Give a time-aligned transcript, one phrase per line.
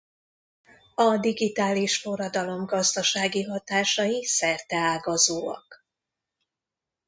[0.95, 5.85] A digitális forradalom gazdasági hatásai szerteágazóak.